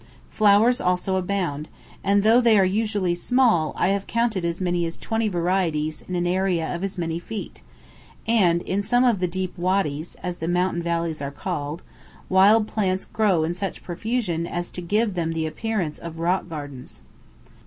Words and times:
Flowers 0.31 0.81
also 0.81 1.15
abound, 1.15 1.69
and 2.03 2.23
though 2.23 2.41
they 2.41 2.57
are 2.57 2.65
usually 2.65 3.13
small, 3.13 3.71
I 3.77 3.89
have 3.89 4.07
counted 4.07 4.43
as 4.43 4.59
many 4.59 4.83
as 4.87 4.97
twenty 4.97 5.27
varieties 5.27 6.01
in 6.09 6.15
an 6.15 6.25
area 6.25 6.73
of 6.73 6.83
as 6.83 6.97
many 6.97 7.19
feet, 7.19 7.61
and 8.27 8.63
in 8.63 8.81
some 8.81 9.03
of 9.03 9.19
the 9.19 9.27
deep 9.27 9.55
"wadis," 9.59 10.15
as 10.23 10.37
the 10.37 10.47
mountain 10.47 10.81
valleys 10.81 11.21
are 11.21 11.29
called, 11.29 11.83
wild 12.29 12.67
plants 12.67 13.05
grow 13.05 13.43
in 13.43 13.53
such 13.53 13.83
profusion 13.83 14.47
as 14.47 14.71
to 14.71 14.81
give 14.81 15.13
them 15.13 15.33
the 15.33 15.45
appearance 15.45 15.99
of 15.99 16.17
rock 16.17 16.49
gardens. 16.49 17.03